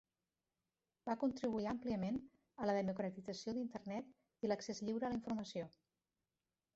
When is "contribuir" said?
1.23-1.67